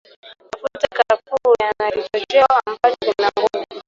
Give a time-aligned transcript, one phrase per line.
[0.53, 3.65] Mafuta ya karafuu yana kichocheo ambacho kina nguvu